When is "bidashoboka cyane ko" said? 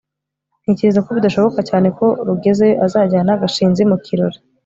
1.17-2.05